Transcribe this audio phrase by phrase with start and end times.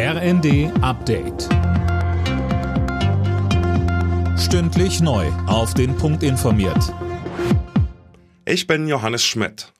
[0.00, 1.48] RND Update.
[4.38, 5.26] Stündlich neu.
[5.48, 6.94] Auf den Punkt informiert.
[8.44, 9.72] Ich bin Johannes Schmidt.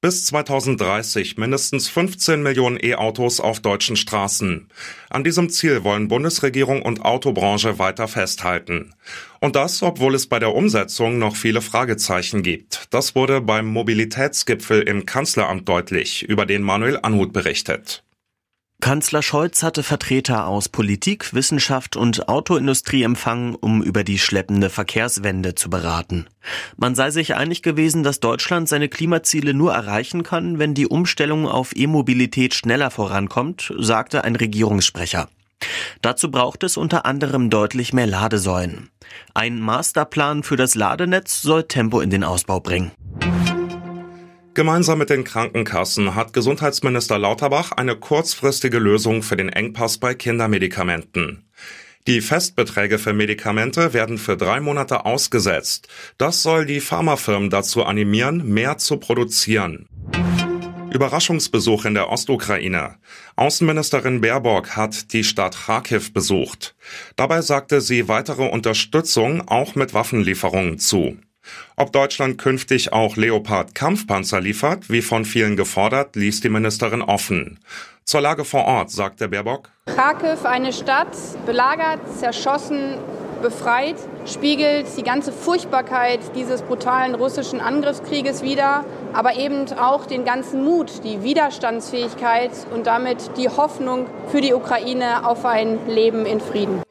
[0.00, 4.68] Bis 2030 mindestens 15 Millionen E-Autos auf deutschen Straßen.
[5.10, 8.94] An diesem Ziel wollen Bundesregierung und Autobranche weiter festhalten.
[9.40, 12.86] Und das, obwohl es bei der Umsetzung noch viele Fragezeichen gibt.
[12.88, 18.02] Das wurde beim Mobilitätsgipfel im Kanzleramt deutlich, über den Manuel Anhut berichtet.
[18.80, 25.54] Kanzler Scholz hatte Vertreter aus Politik, Wissenschaft und Autoindustrie empfangen, um über die schleppende Verkehrswende
[25.54, 26.26] zu beraten.
[26.76, 31.46] Man sei sich einig gewesen, dass Deutschland seine Klimaziele nur erreichen kann, wenn die Umstellung
[31.46, 35.28] auf E-Mobilität schneller vorankommt, sagte ein Regierungssprecher.
[36.00, 38.88] Dazu braucht es unter anderem deutlich mehr Ladesäulen.
[39.34, 42.92] Ein Masterplan für das Ladenetz soll Tempo in den Ausbau bringen.
[44.60, 51.48] Gemeinsam mit den Krankenkassen hat Gesundheitsminister Lauterbach eine kurzfristige Lösung für den Engpass bei Kindermedikamenten.
[52.06, 55.88] Die Festbeträge für Medikamente werden für drei Monate ausgesetzt.
[56.18, 59.88] Das soll die Pharmafirmen dazu animieren, mehr zu produzieren.
[60.92, 62.96] Überraschungsbesuch in der Ostukraine.
[63.36, 66.74] Außenministerin Baerbock hat die Stadt Kharkiv besucht.
[67.16, 71.16] Dabei sagte sie weitere Unterstützung auch mit Waffenlieferungen zu.
[71.76, 77.58] Ob Deutschland künftig auch Leopard-Kampfpanzer liefert, wie von vielen gefordert, ließ die Ministerin offen.
[78.04, 79.70] Zur Lage vor Ort sagte Baerbock.
[79.86, 81.16] Kharkiv, eine Stadt,
[81.46, 82.98] belagert, zerschossen,
[83.40, 90.64] befreit, spiegelt die ganze Furchtbarkeit dieses brutalen russischen Angriffskrieges wider, aber eben auch den ganzen
[90.64, 96.82] Mut, die Widerstandsfähigkeit und damit die Hoffnung für die Ukraine auf ein Leben in Frieden.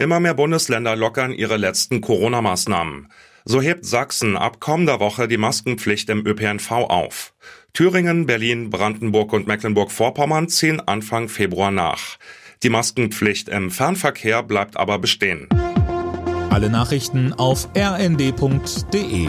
[0.00, 3.12] Immer mehr Bundesländer lockern ihre letzten Corona-Maßnahmen.
[3.44, 7.34] So hebt Sachsen ab kommender Woche die Maskenpflicht im ÖPNV auf.
[7.74, 12.16] Thüringen, Berlin, Brandenburg und Mecklenburg-Vorpommern ziehen Anfang Februar nach.
[12.62, 15.48] Die Maskenpflicht im Fernverkehr bleibt aber bestehen.
[16.48, 19.28] Alle Nachrichten auf rnd.de